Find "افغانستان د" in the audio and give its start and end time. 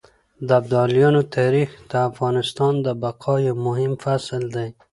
2.09-2.87